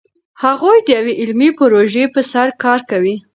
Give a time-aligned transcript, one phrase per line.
[0.43, 3.15] هغوی د یوې علمي پروژې په سر کار کوي.